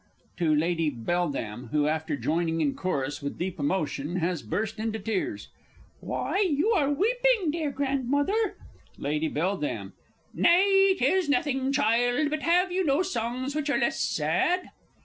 [0.37, 1.13] _To Lady B.
[1.71, 5.49] (who, after joining in chorus with deep emotion, has burst into tears).
[5.99, 8.57] Why, you are weeping, dear Grandmother!
[8.97, 9.39] Lady B.
[10.33, 14.71] Nay, 'tis nothing, child but have you no songs which are less sad?